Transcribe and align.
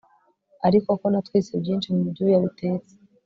ariko 0.67 0.89
ko 0.99 1.05
natwitse 1.13 1.53
byinshi 1.61 1.87
mubyuya 1.95 2.37
bitetse 2.43 2.93